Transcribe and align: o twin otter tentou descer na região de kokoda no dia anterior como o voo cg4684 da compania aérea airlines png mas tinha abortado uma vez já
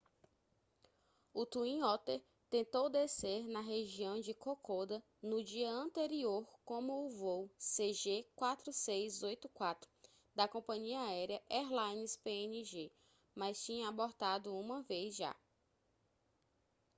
o 1.31 1.45
twin 1.45 1.83
otter 1.83 2.23
tentou 2.49 2.89
descer 2.89 3.45
na 3.47 3.61
região 3.61 4.19
de 4.19 4.33
kokoda 4.33 5.03
no 5.21 5.43
dia 5.43 5.69
anterior 5.69 6.43
como 6.65 7.05
o 7.05 7.09
voo 7.11 7.51
cg4684 7.59 9.83
da 10.33 10.47
compania 10.47 11.01
aérea 11.01 11.39
airlines 11.47 12.17
png 12.17 12.91
mas 13.35 13.63
tinha 13.63 13.89
abortado 13.89 14.57
uma 14.57 14.81
vez 14.81 15.15
já 15.15 15.35